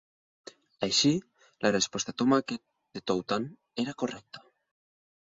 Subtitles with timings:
[0.85, 1.09] Així,
[1.65, 2.61] la resposta "tomàquet"
[2.99, 3.45] de Toutant
[3.85, 4.43] era correcta.